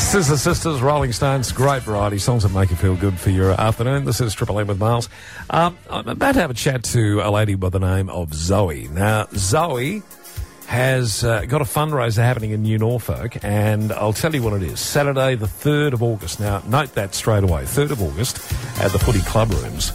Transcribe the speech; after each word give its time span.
Scissor 0.00 0.38
Sisters, 0.38 0.80
Rolling 0.80 1.12
Stones, 1.12 1.52
great 1.52 1.82
variety 1.82 2.18
songs 2.18 2.42
that 2.42 2.52
make 2.52 2.70
you 2.70 2.76
feel 2.76 2.96
good 2.96 3.16
for 3.16 3.30
your 3.30 3.52
afternoon. 3.52 4.04
This 4.04 4.20
is 4.20 4.34
Triple 4.34 4.58
M 4.58 4.66
with 4.66 4.80
Miles. 4.80 5.08
Um, 5.50 5.78
I'm 5.88 6.08
about 6.08 6.32
to 6.32 6.40
have 6.40 6.50
a 6.50 6.54
chat 6.54 6.82
to 6.84 7.20
a 7.20 7.30
lady 7.30 7.54
by 7.54 7.68
the 7.68 7.78
name 7.78 8.10
of 8.10 8.34
Zoe. 8.34 8.88
Now, 8.88 9.28
Zoe 9.34 10.02
has 10.66 11.22
uh, 11.22 11.44
got 11.44 11.60
a 11.60 11.64
fundraiser 11.64 12.24
happening 12.24 12.50
in 12.50 12.62
New 12.62 12.76
Norfolk, 12.76 13.44
and 13.44 13.92
I'll 13.92 14.12
tell 14.12 14.34
you 14.34 14.42
what 14.42 14.54
it 14.54 14.64
is. 14.64 14.80
Saturday, 14.80 15.36
the 15.36 15.46
3rd 15.46 15.92
of 15.92 16.02
August. 16.02 16.40
Now, 16.40 16.60
note 16.66 16.94
that 16.94 17.14
straight 17.14 17.44
away. 17.44 17.62
3rd 17.62 17.92
of 17.92 18.02
August 18.02 18.38
at 18.80 18.90
the 18.90 18.98
Footy 18.98 19.20
Club 19.20 19.50
Rooms. 19.52 19.92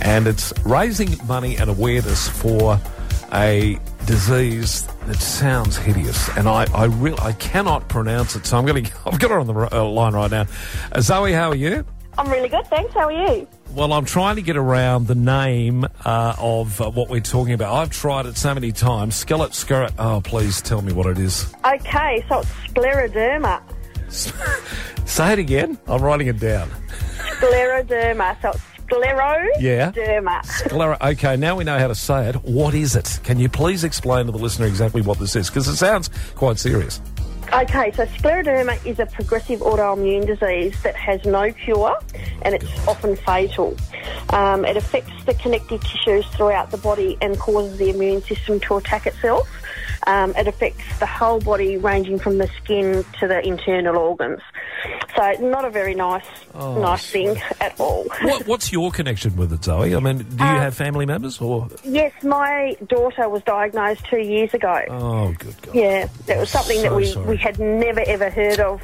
And 0.00 0.26
it's 0.26 0.52
raising 0.64 1.24
money 1.28 1.56
and 1.56 1.70
awareness 1.70 2.28
for 2.28 2.80
a 3.32 3.78
disease 4.06 4.86
that 5.06 5.16
sounds 5.16 5.76
hideous, 5.76 6.28
and 6.36 6.48
I 6.48 6.64
I, 6.74 6.84
re- 6.86 7.14
I 7.20 7.32
cannot 7.32 7.88
pronounce 7.88 8.36
it. 8.36 8.46
So 8.46 8.58
I'm 8.58 8.66
going 8.66 8.84
to 8.84 8.92
I've 9.06 9.18
got 9.18 9.30
her 9.30 9.38
on 9.38 9.46
the 9.46 9.68
uh, 9.72 9.84
line 9.84 10.14
right 10.14 10.30
now. 10.30 10.46
Uh, 10.92 11.00
Zoe, 11.00 11.32
how 11.32 11.50
are 11.50 11.54
you? 11.56 11.84
I'm 12.18 12.30
really 12.30 12.48
good, 12.48 12.66
thanks. 12.66 12.92
How 12.92 13.06
are 13.08 13.12
you? 13.12 13.48
Well, 13.74 13.94
I'm 13.94 14.04
trying 14.04 14.36
to 14.36 14.42
get 14.42 14.58
around 14.58 15.06
the 15.06 15.14
name 15.14 15.86
uh, 16.04 16.34
of 16.38 16.78
uh, 16.80 16.90
what 16.90 17.08
we're 17.08 17.20
talking 17.20 17.54
about. 17.54 17.74
I've 17.74 17.88
tried 17.88 18.26
it 18.26 18.36
so 18.36 18.52
many 18.52 18.70
times. 18.70 19.16
Skillet, 19.16 19.54
skirt. 19.54 19.92
Oh, 19.98 20.20
please 20.22 20.60
tell 20.60 20.82
me 20.82 20.92
what 20.92 21.06
it 21.06 21.18
is. 21.18 21.50
Okay, 21.64 22.22
so 22.28 22.40
it's 22.40 22.50
scleroderma. 22.68 23.62
Say 25.08 25.32
it 25.32 25.38
again. 25.38 25.78
I'm 25.86 26.02
writing 26.02 26.26
it 26.26 26.38
down. 26.38 26.68
Scleroderma. 27.38 28.40
So 28.42 28.50
it's 28.50 28.60
scleroderma. 28.92 29.48
Yeah. 29.60 30.42
Sclera- 30.42 30.98
okay, 31.00 31.36
now 31.36 31.56
we 31.56 31.64
know 31.64 31.78
how 31.78 31.88
to 31.88 31.94
say 31.94 32.28
it. 32.28 32.36
What 32.36 32.74
is 32.74 32.96
it? 32.96 33.20
Can 33.22 33.38
you 33.38 33.48
please 33.48 33.84
explain 33.84 34.26
to 34.26 34.32
the 34.32 34.38
listener 34.38 34.66
exactly 34.66 35.02
what 35.02 35.18
this 35.18 35.36
is? 35.36 35.48
Because 35.48 35.68
it 35.68 35.76
sounds 35.76 36.10
quite 36.34 36.58
serious. 36.58 37.00
Okay, 37.52 37.92
so 37.92 38.06
scleroderma 38.06 38.84
is 38.86 38.98
a 38.98 39.04
progressive 39.04 39.60
autoimmune 39.60 40.26
disease 40.26 40.80
that 40.84 40.96
has 40.96 41.22
no 41.26 41.52
cure 41.52 41.94
and 42.42 42.54
it's 42.54 42.88
often 42.88 43.14
fatal. 43.14 43.76
Um, 44.30 44.64
it 44.64 44.78
affects 44.78 45.12
the 45.24 45.34
connective 45.34 45.82
tissues 45.84 46.24
throughout 46.28 46.70
the 46.70 46.78
body 46.78 47.18
and 47.20 47.38
causes 47.38 47.76
the 47.76 47.90
immune 47.90 48.22
system 48.22 48.58
to 48.60 48.76
attack 48.76 49.06
itself. 49.06 49.46
Um, 50.06 50.34
it 50.34 50.48
affects 50.48 50.98
the 50.98 51.06
whole 51.06 51.40
body, 51.40 51.76
ranging 51.76 52.18
from 52.18 52.38
the 52.38 52.48
skin 52.62 53.04
to 53.20 53.28
the 53.28 53.46
internal 53.46 53.98
organs. 53.98 54.40
So, 55.22 55.40
not 55.48 55.64
a 55.64 55.70
very 55.70 55.94
nice, 55.94 56.24
Oh, 56.54 56.80
nice 56.80 57.08
thing 57.10 57.40
at 57.60 57.78
all. 57.78 58.04
What, 58.22 58.46
what's 58.46 58.72
your 58.72 58.90
connection 58.90 59.36
with 59.36 59.52
it, 59.52 59.64
Zoe? 59.64 59.94
I 59.94 60.00
mean, 60.00 60.18
do 60.18 60.24
you 60.44 60.50
Uh, 60.50 60.60
have 60.60 60.74
family 60.74 61.06
members 61.06 61.40
or? 61.40 61.68
Yes, 61.84 62.12
my 62.22 62.76
daughter 62.88 63.28
was 63.28 63.42
diagnosed 63.44 64.04
two 64.06 64.18
years 64.20 64.52
ago. 64.54 64.82
Oh, 64.88 65.32
good 65.38 65.54
God. 65.62 65.74
Yeah, 65.74 66.08
it 66.28 66.38
was 66.38 66.50
something 66.50 66.76
So 66.78 66.82
that 66.82 66.94
we, 66.94 67.06
sorry. 67.06 67.26
we 67.26 67.36
had 67.36 67.58
never 67.58 68.00
ever 68.00 68.30
heard 68.30 68.60
of 68.60 68.82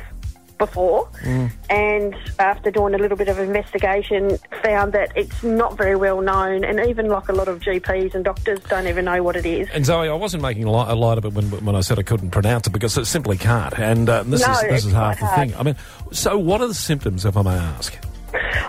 before. 0.59 1.09
Mm. 1.23 1.51
And 1.70 2.14
after 2.39 2.70
doing 2.70 2.95
a 2.95 2.98
little 2.98 3.17
bit 3.17 3.28
of 3.28 3.39
investigation, 3.39 4.39
found 4.62 4.92
that 4.92 5.12
it's 5.17 5.42
not 5.42 5.77
very 5.77 5.97
well 5.97 6.20
known, 6.20 6.65
and 6.65 6.81
even 6.89 7.09
like 7.09 7.28
a 7.28 7.33
lot 7.33 7.48
of 7.48 7.61
GPs 7.61 8.15
and 8.15 8.25
doctors 8.25 8.61
don't 8.69 8.87
even 8.87 9.05
know 9.06 9.23
what 9.23 9.37
it 9.37 9.47
is. 9.47 9.69
And 9.73 9.87
Zoe, 9.87 10.09
I 10.09 10.15
wasn't 10.15 10.42
making 10.42 10.65
a 10.65 10.70
light, 10.70 10.91
a 10.91 10.95
light 10.95 11.19
of 11.19 11.25
it 11.25 11.33
when, 11.33 11.47
when 11.65 11.75
I 11.77 11.81
said 11.81 11.98
I 11.98 12.03
couldn't 12.03 12.31
pronounce 12.31 12.67
it 12.67 12.70
because 12.70 12.97
it 12.98 13.06
simply 13.06 13.37
can't. 13.39 13.78
And 13.78 14.09
uh, 14.09 14.23
this 14.25 14.47
No, 14.47 14.53
is 14.53 14.61
this 14.62 14.84
is 14.87 14.92
half 14.92 15.19
the 15.20 15.27
hard. 15.27 15.50
thing. 15.50 15.59
I 15.59 15.62
mean, 15.62 15.77
so 16.12 16.37
what 16.39 16.61
are 16.61 16.69
the 16.69 16.75
symptoms, 16.75 17.25
if 17.25 17.37
I 17.37 17.43
may 17.43 17.55
ask? 17.55 17.97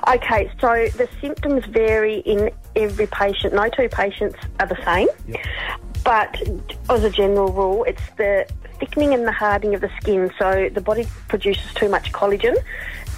Okay, 0.08 0.50
so 0.62 0.88
the 0.98 1.08
symptoms 1.20 1.66
vary 1.66 2.20
in 2.20 2.50
every 2.76 3.08
patient. 3.08 3.54
No 3.54 3.70
two 3.70 3.90
patients 3.90 4.38
are 4.60 4.68
the 4.68 4.78
same. 4.86 5.08
But 6.04 6.42
as 6.90 7.04
a 7.04 7.10
general 7.10 7.52
rule, 7.52 7.84
it's 7.84 8.02
the 8.18 8.48
thickening 8.80 9.14
and 9.14 9.26
the 9.26 9.32
hardening 9.32 9.76
of 9.76 9.82
the 9.82 9.92
skin. 10.02 10.32
So 10.40 10.70
the 10.74 10.82
body 10.82 11.08
produces 11.28 11.74
too 11.74 11.90
much 11.90 12.12
collagen. 12.12 12.56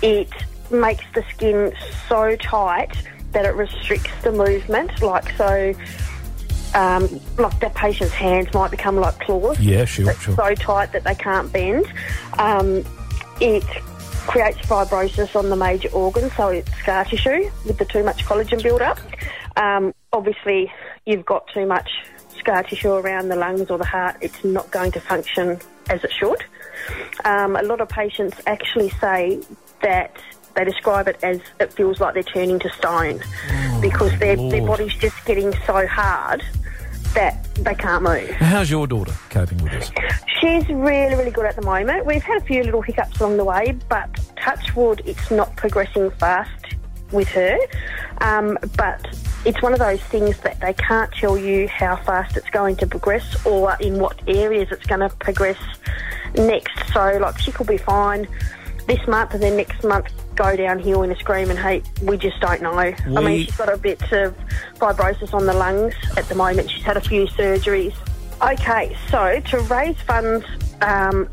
It 0.01 0.29
makes 0.71 1.05
the 1.13 1.23
skin 1.33 1.73
so 2.07 2.35
tight 2.37 2.95
that 3.31 3.45
it 3.45 3.55
restricts 3.55 4.11
the 4.23 4.31
movement. 4.31 5.01
Like 5.01 5.31
so, 5.37 5.73
um, 6.73 7.19
like 7.37 7.59
that 7.59 7.73
patient's 7.75 8.13
hands 8.13 8.53
might 8.53 8.71
become 8.71 8.95
like 8.97 9.19
claws. 9.19 9.59
Yeah, 9.59 9.85
sure, 9.85 10.13
sure. 10.13 10.35
so 10.35 10.55
tight 10.55 10.91
that 10.93 11.03
they 11.03 11.15
can't 11.15 11.51
bend. 11.51 11.85
Um, 12.37 12.83
it 13.39 13.65
creates 14.27 14.59
fibrosis 14.59 15.35
on 15.35 15.49
the 15.49 15.55
major 15.55 15.89
organs, 15.89 16.31
so 16.35 16.49
it's 16.49 16.71
scar 16.77 17.05
tissue 17.05 17.49
with 17.65 17.77
the 17.77 17.85
too 17.85 18.03
much 18.03 18.23
collagen 18.25 18.61
build-up. 18.61 18.99
Um, 19.57 19.93
obviously, 20.13 20.71
you've 21.05 21.25
got 21.25 21.47
too 21.53 21.65
much 21.65 21.89
scar 22.41 22.63
tissue 22.63 22.91
around 22.91 23.29
the 23.29 23.35
lungs 23.35 23.69
or 23.69 23.77
the 23.77 23.85
heart, 23.85 24.17
it's 24.19 24.43
not 24.43 24.69
going 24.71 24.91
to 24.91 24.99
function 24.99 25.59
as 25.89 26.03
it 26.03 26.11
should. 26.11 26.43
Um, 27.23 27.55
a 27.55 27.61
lot 27.61 27.79
of 27.81 27.89
patients 27.89 28.41
actually 28.47 28.89
say 28.89 29.41
that 29.81 30.17
they 30.55 30.65
describe 30.65 31.07
it 31.07 31.17
as 31.23 31.39
it 31.59 31.71
feels 31.71 31.99
like 31.99 32.13
they're 32.13 32.23
turning 32.23 32.59
to 32.59 32.69
stone 32.71 33.21
because 33.79 34.17
their, 34.19 34.35
their 34.35 34.65
body's 34.65 34.93
just 34.95 35.23
getting 35.25 35.53
so 35.65 35.87
hard 35.87 36.43
that 37.13 37.43
they 37.55 37.75
can't 37.75 38.03
move. 38.03 38.29
How's 38.31 38.69
your 38.69 38.87
daughter 38.87 39.13
coping 39.29 39.59
with 39.59 39.71
this? 39.71 39.91
She's 40.39 40.67
really, 40.69 41.15
really 41.15 41.31
good 41.31 41.45
at 41.45 41.55
the 41.55 41.61
moment. 41.61 42.05
We've 42.05 42.23
had 42.23 42.41
a 42.41 42.45
few 42.45 42.63
little 42.63 42.81
hiccups 42.81 43.19
along 43.19 43.37
the 43.37 43.45
way, 43.45 43.77
but 43.87 44.09
touch 44.37 44.75
wood, 44.75 45.01
it's 45.05 45.29
not 45.29 45.55
progressing 45.55 46.09
fast 46.11 46.75
with 47.11 47.27
her. 47.29 47.57
Um, 48.19 48.57
but 48.77 49.05
it's 49.45 49.61
one 49.61 49.73
of 49.73 49.79
those 49.79 50.01
things 50.01 50.37
that 50.39 50.59
they 50.59 50.73
can't 50.73 51.11
tell 51.11 51.37
you 51.37 51.67
how 51.67 51.95
fast 51.95 52.37
it's 52.37 52.49
going 52.49 52.75
to 52.77 52.87
progress 52.87 53.45
or 53.45 53.75
in 53.79 53.99
what 53.99 54.19
areas 54.27 54.69
it's 54.71 54.85
going 54.85 55.01
to 55.01 55.09
progress 55.17 55.57
next. 56.35 56.93
So, 56.93 57.17
like, 57.19 57.37
she 57.39 57.51
could 57.51 57.67
be 57.67 57.77
fine 57.77 58.27
this 58.87 59.05
month 59.07 59.33
and 59.33 59.41
then 59.41 59.57
next 59.57 59.83
month 59.83 60.07
go 60.35 60.55
downhill 60.55 61.03
in 61.03 61.11
a 61.11 61.15
scream 61.15 61.49
and 61.49 61.59
heap. 61.59 61.83
We 62.01 62.17
just 62.17 62.39
don't 62.39 62.61
know. 62.61 62.71
I 62.71 62.93
mean, 63.07 63.45
she's 63.45 63.55
got 63.55 63.71
a 63.71 63.77
bit 63.77 64.01
of 64.11 64.35
fibrosis 64.75 65.33
on 65.33 65.45
the 65.45 65.53
lungs 65.53 65.93
at 66.17 66.27
the 66.29 66.35
moment. 66.35 66.69
She's 66.69 66.83
had 66.83 66.97
a 66.97 67.01
few 67.01 67.25
surgeries. 67.27 67.95
Okay, 68.41 68.95
so 69.09 69.39
to 69.39 69.59
raise 69.61 69.99
funds 70.01 70.45
um, 70.81 71.29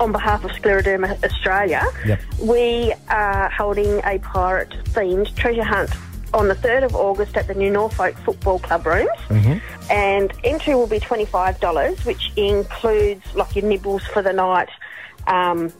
on 0.00 0.12
behalf 0.12 0.44
of 0.44 0.50
Scleroderma 0.52 1.22
Australia, 1.24 1.82
Yep. 2.04 2.20
we 2.42 2.92
are 3.08 3.48
holding 3.50 4.00
a 4.04 4.18
pirate 4.18 4.70
themed 4.92 5.34
treasure 5.36 5.64
hunt 5.64 5.90
on 6.34 6.48
the 6.48 6.54
3rd 6.54 6.84
of 6.84 6.94
August 6.94 7.36
at 7.36 7.46
the 7.46 7.54
New 7.54 7.70
Norfolk 7.70 8.14
Football 8.18 8.58
Club 8.58 8.84
rooms. 8.86 9.10
And 9.88 10.32
entry 10.44 10.74
will 10.74 10.88
be 10.88 10.98
$25, 10.98 12.04
which 12.04 12.32
includes 12.36 13.22
like 13.34 13.54
your 13.54 13.64
nibbles 13.64 14.02
for 14.06 14.20
the 14.22 14.32
night. 14.32 14.68
Um, 15.26 15.72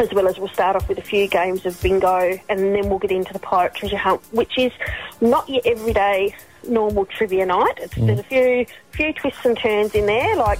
as 0.00 0.12
well 0.12 0.26
as 0.26 0.36
we'll 0.38 0.48
start 0.48 0.74
off 0.74 0.88
with 0.88 0.98
a 0.98 1.02
few 1.02 1.28
games 1.28 1.64
of 1.64 1.80
bingo 1.80 2.36
and 2.48 2.58
then 2.74 2.88
we'll 2.88 2.98
get 2.98 3.12
into 3.12 3.32
the 3.32 3.38
pirate 3.38 3.74
treasure 3.76 3.96
hunt, 3.96 4.20
which 4.32 4.58
is 4.58 4.72
not 5.20 5.48
your 5.48 5.62
everyday 5.64 6.34
normal 6.66 7.04
trivia 7.04 7.46
night. 7.46 7.74
It's, 7.78 7.94
There's 7.94 8.18
a 8.18 8.22
few 8.24 8.66
few 8.90 9.12
twists 9.12 9.44
and 9.44 9.56
turns 9.56 9.94
in 9.94 10.06
there, 10.06 10.34
like 10.34 10.58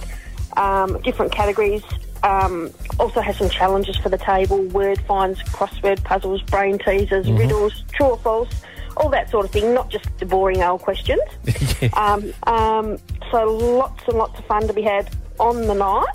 um, 0.55 1.01
different 1.01 1.33
categories. 1.33 1.83
Um, 2.25 2.71
also 2.99 3.21
has 3.21 3.37
some 3.37 3.49
challenges 3.49 3.97
for 3.97 4.09
the 4.09 4.17
table: 4.17 4.61
word 4.67 4.99
finds, 5.01 5.41
crossword 5.43 6.03
puzzles, 6.03 6.41
brain 6.43 6.79
teasers, 6.79 7.29
riddles, 7.31 7.83
true 7.93 8.07
or 8.07 8.17
false, 8.17 8.49
all 8.97 9.09
that 9.09 9.29
sort 9.29 9.45
of 9.45 9.51
thing. 9.51 9.73
Not 9.73 9.89
just 9.89 10.09
the 10.17 10.25
boring 10.25 10.63
old 10.63 10.81
questions. 10.81 11.21
um, 11.93 12.33
um, 12.43 12.97
so 13.31 13.45
lots 13.45 14.03
and 14.07 14.17
lots 14.17 14.39
of 14.39 14.45
fun 14.45 14.67
to 14.67 14.73
be 14.73 14.81
had 14.81 15.09
on 15.39 15.67
the 15.67 15.73
night. 15.73 16.05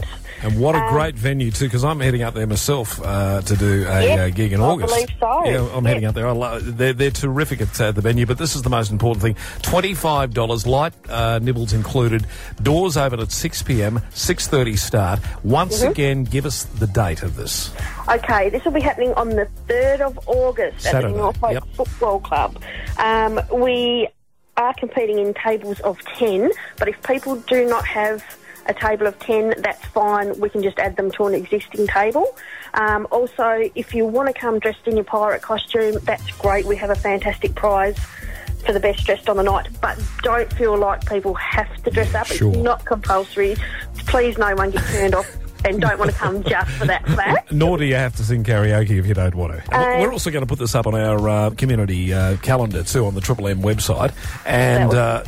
And 0.42 0.58
what 0.58 0.74
a 0.74 0.78
Um, 0.78 0.92
great 0.94 1.16
venue 1.16 1.50
too, 1.50 1.66
because 1.66 1.84
I'm 1.84 2.00
heading 2.00 2.22
up 2.22 2.32
there 2.32 2.46
myself 2.46 2.98
uh, 3.04 3.42
to 3.42 3.56
do 3.56 3.82
a 3.86 4.02
Yes, 4.02 4.18
uh, 4.18 4.34
gig 4.34 4.54
in 4.54 4.60
I 4.62 4.64
August. 4.64 4.94
believe 4.94 5.10
so. 5.20 5.44
Yeah, 5.44 5.68
I'm 5.74 5.84
heading 5.84 6.06
up 6.06 6.14
there. 6.14 6.26
I 6.26 6.30
lo- 6.32 6.58
they're, 6.60 6.94
they're 6.94 7.10
terrific 7.10 7.60
at 7.60 7.78
uh, 7.78 7.92
the 7.92 8.00
venue, 8.00 8.24
but 8.24 8.38
this 8.38 8.56
is 8.56 8.62
the 8.62 8.70
most 8.70 8.90
important 8.90 9.22
thing: 9.22 9.36
twenty-five 9.60 10.32
dollars, 10.32 10.66
light 10.66 10.94
uh, 11.10 11.40
nibbles 11.42 11.74
included. 11.74 12.26
Doors 12.62 12.96
open 12.96 13.20
at 13.20 13.30
six 13.32 13.62
pm, 13.62 14.00
six 14.14 14.46
thirty 14.48 14.76
start. 14.76 15.20
Once 15.44 15.80
Mm-hmm. 15.82 15.90
again, 15.90 16.24
give 16.24 16.46
us 16.46 16.64
the 16.64 16.86
date 16.86 17.22
of 17.22 17.36
this. 17.36 17.70
Okay, 18.08 18.48
this 18.48 18.64
will 18.64 18.72
be 18.72 18.80
happening 18.80 19.12
on 19.14 19.28
the 19.28 19.46
3rd 19.68 20.00
of 20.00 20.18
August 20.26 20.86
at 20.86 21.02
the 21.02 21.10
Norfolk 21.10 21.52
yep. 21.52 21.64
Football 21.74 22.18
Club. 22.20 22.60
Um, 22.98 23.40
we 23.52 24.08
are 24.56 24.74
competing 24.74 25.18
in 25.18 25.32
tables 25.34 25.78
of 25.80 25.98
10, 26.18 26.50
but 26.78 26.88
if 26.88 27.00
people 27.02 27.36
do 27.36 27.66
not 27.68 27.86
have 27.86 28.22
a 28.66 28.74
table 28.74 29.06
of 29.06 29.18
10, 29.18 29.54
that's 29.58 29.84
fine. 29.86 30.38
We 30.38 30.48
can 30.50 30.62
just 30.62 30.78
add 30.78 30.96
them 30.96 31.10
to 31.12 31.26
an 31.26 31.34
existing 31.34 31.86
table. 31.86 32.36
Um, 32.74 33.06
also, 33.10 33.68
if 33.74 33.94
you 33.94 34.06
want 34.06 34.28
to 34.28 34.34
come 34.38 34.58
dressed 34.58 34.86
in 34.86 34.96
your 34.96 35.04
pirate 35.04 35.42
costume, 35.42 35.96
that's 36.02 36.30
great. 36.32 36.66
We 36.66 36.76
have 36.76 36.90
a 36.90 36.94
fantastic 36.94 37.54
prize 37.54 37.98
for 38.64 38.72
the 38.72 38.80
best 38.80 39.04
dressed 39.06 39.28
on 39.28 39.36
the 39.36 39.42
night, 39.42 39.68
but 39.80 39.98
don't 40.22 40.52
feel 40.52 40.76
like 40.76 41.08
people 41.08 41.34
have 41.34 41.82
to 41.82 41.90
dress 41.90 42.14
up. 42.14 42.26
Sure. 42.26 42.50
It's 42.50 42.58
not 42.58 42.84
compulsory. 42.84 43.56
Please, 44.06 44.36
no 44.38 44.54
one 44.54 44.70
get 44.70 44.84
turned 44.86 45.14
off 45.14 45.39
and 45.64 45.80
don't 45.80 45.98
want 45.98 46.10
to 46.10 46.16
come 46.16 46.42
just 46.44 46.70
for 46.72 46.86
that 46.86 47.06
fact. 47.08 47.52
Nor 47.52 47.78
do 47.78 47.84
you 47.84 47.94
have 47.96 48.14
to 48.16 48.22
sing 48.24 48.44
karaoke 48.44 48.98
if 48.98 49.06
you 49.06 49.14
don't 49.14 49.34
want 49.34 49.52
to. 49.54 49.74
And 49.74 49.84
Uh, 49.84 49.98
we're 50.06 50.12
also 50.12 50.30
going 50.30 50.42
to 50.42 50.46
put 50.46 50.58
this 50.58 50.74
up 50.74 50.86
on 50.86 50.94
our 50.94 51.28
uh, 51.28 51.50
community 51.50 52.12
uh, 52.12 52.36
calendar 52.38 52.82
too 52.82 53.06
on 53.06 53.14
the 53.14 53.20
Triple 53.20 53.48
M 53.48 53.62
website, 53.62 54.12
and 54.46 54.92
uh, 54.94 55.22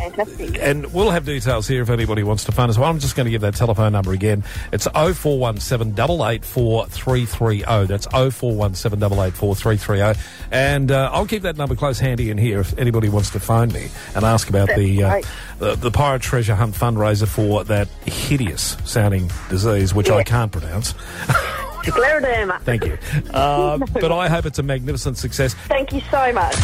and 0.61 0.93
we'll 0.93 1.11
have 1.11 1.25
details 1.25 1.67
here 1.69 1.83
if 1.83 1.91
anybody 1.91 2.23
wants 2.23 2.45
to 2.45 2.53
phone 2.53 2.71
us. 2.71 2.79
Well, 2.79 2.89
I'm 2.89 2.99
just 2.99 3.17
going 3.17 3.25
to 3.27 3.31
give 3.31 3.43
that 3.43 3.55
telephone 3.55 3.93
number 3.93 4.13
again. 4.13 4.45
It's 4.73 4.87
0417 4.87 5.93
884 5.99 6.87
330. 6.87 7.87
That's 7.87 8.07
0417 8.07 9.03
884 9.03 9.55
330. 9.57 10.21
And 10.51 10.91
uh, 10.91 11.11
I'll 11.13 11.27
keep 11.27 11.43
that 11.43 11.57
number 11.57 11.75
close 11.75 11.99
handy 11.99 12.31
in 12.31 12.39
here 12.39 12.61
if 12.61 12.77
anybody 12.79 13.09
wants 13.09 13.31
to 13.31 13.41
phone 13.41 13.73
me 13.73 13.89
and 14.15 14.25
ask 14.25 14.49
about 14.49 14.69
the, 14.77 15.03
uh, 15.05 15.21
the 15.59 15.75
the 15.77 15.91
Pirate 15.91 16.23
Treasure 16.23 16.55
Hunt 16.55 16.75
fundraiser 16.75 17.27
for 17.29 17.65
that 17.65 17.89
hideous 18.07 18.77
sounding 18.85 19.31
disease, 19.49 19.95
which 19.95 20.11
I 20.11 20.22
Yeah. 20.23 20.39
can't 20.39 20.53
pronounce. 20.53 20.95
Scleroderma. 21.83 22.61
Thank 22.63 22.85
you. 22.85 22.97
Uh, 23.31 23.79
but 23.95 24.13
I 24.13 24.29
hope 24.29 24.47
it's 24.47 24.59
a 24.59 24.63
magnificent 24.63 25.19
success. 25.19 25.55
Thank 25.67 25.93
you 25.93 26.01
so 26.11 26.33
much. 26.33 26.55